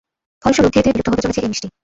[0.41, 1.67] ফলস্বরূপ ধীরে ধীরে বিলুপ্ত হতে চলেছে এই মিষ্টি।